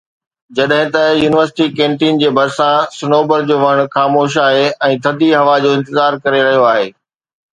جڏهن 0.59 0.87
ته 0.93 1.01
university 1.23 1.65
canteen 1.79 2.21
جي 2.23 2.31
ڀرسان 2.37 2.87
صنوبر 2.95 3.45
جو 3.51 3.57
وڻ 3.65 3.81
خاموش 3.97 4.37
آهي 4.47 4.65
۽ 4.89 4.97
ٿڌي 5.05 5.29
هوا 5.39 5.55
جو 5.63 5.69
انتظار 5.81 6.21
ڪري 6.25 6.41
رهيو 6.49 6.65
آهي 6.73 6.89